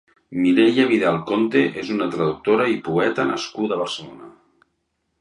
[0.45, 4.37] Mireia Vidal-Conte és una traductora i poeta nascuda a Barcelona.